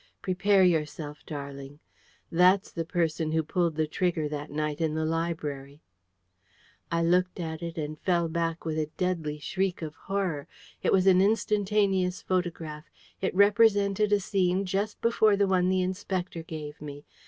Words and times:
"Prepare 0.23 0.63
yourself, 0.63 1.23
darling. 1.27 1.77
That's 2.31 2.71
the 2.71 2.85
person 2.85 3.33
who 3.33 3.43
pulled 3.43 3.75
the 3.75 3.85
trigger 3.85 4.27
that 4.29 4.49
night 4.49 4.81
in 4.81 4.95
the 4.95 5.05
library!" 5.05 5.83
I 6.91 7.03
looked 7.03 7.39
at 7.39 7.61
it 7.61 7.77
and 7.77 7.99
fell 7.99 8.27
back 8.27 8.65
with 8.65 8.79
a 8.79 8.89
deadly 8.97 9.37
shriek 9.37 9.83
of 9.83 9.93
horror. 9.93 10.47
It 10.81 10.91
was 10.91 11.05
an 11.05 11.21
instantaneous 11.21 12.19
photograph. 12.19 12.89
It 13.21 13.35
represented 13.35 14.11
a 14.11 14.19
scene 14.19 14.65
just 14.65 14.99
before 15.01 15.37
the 15.37 15.45
one 15.47 15.69
the 15.69 15.83
Inspector 15.83 16.41
gave 16.47 16.81
me. 16.81 17.05